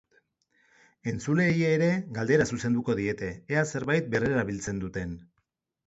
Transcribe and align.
Entzuleei 1.11 1.51
ere 1.67 1.91
galdera 2.17 2.49
zuzenduko 2.55 2.99
diete, 3.03 3.33
ea 3.57 3.67
zerbait 3.75 4.13
berrerabiltzen 4.17 4.85
duten. 4.87 5.19